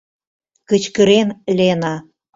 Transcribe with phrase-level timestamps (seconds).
[0.69, 1.27] —кычкырен
[1.57, 1.93] Лена.